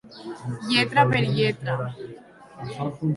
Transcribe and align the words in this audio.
Lletra 0.71 1.03
per 1.11 1.21
lletra. 1.35 1.75